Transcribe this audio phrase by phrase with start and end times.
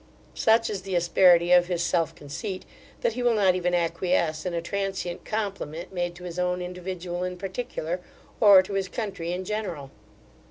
[0.33, 2.65] Such is the asperity of his self conceit,
[3.01, 7.23] that he will not even acquiesce in a transient compliment made to his own individual
[7.23, 8.01] in particular,
[8.39, 9.91] or to his country in general.